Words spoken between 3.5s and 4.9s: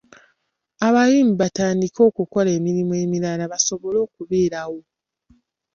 basobole okubeerawo.